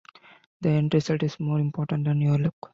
The 0.61 0.69
end 0.69 0.95
result 0.95 1.21
is 1.21 1.39
more 1.39 1.59
important 1.59 2.05
than 2.05 2.21
your 2.21 2.39
look. 2.39 2.69